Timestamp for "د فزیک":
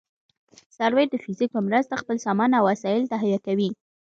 1.09-1.49